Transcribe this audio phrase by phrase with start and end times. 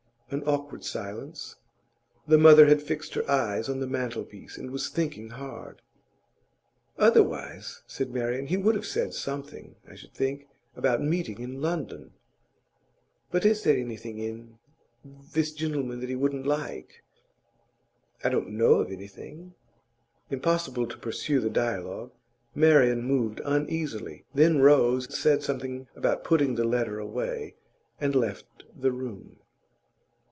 [0.33, 1.57] An awkward silence.
[2.25, 5.81] The mother had fixed her eyes on the mantelpiece, and was thinking hard.
[6.97, 12.13] 'Otherwise,' said Marian, 'he would have said something, I should think, about meeting in London.'
[13.29, 14.57] 'But is there anything in
[15.03, 17.03] this gentleman that he wouldn't like?'
[18.23, 19.53] 'I don't know of anything.'
[20.29, 22.13] Impossible to pursue the dialogue;
[22.55, 27.55] Marian moved uneasily, then rose, said something about putting the letter away,
[27.99, 29.35] and left the room.